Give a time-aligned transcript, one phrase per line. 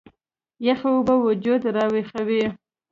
[0.67, 2.43] يخې اوبۀ وجود راوېخوي